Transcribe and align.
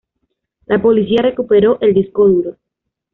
La 0.65 0.81
policía 0.81 1.21
recuperó 1.21 1.77
el 1.79 1.93
disco 1.93 2.27
duro. 2.27 2.55